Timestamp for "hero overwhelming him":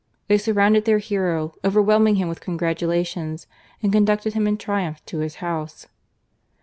0.97-2.27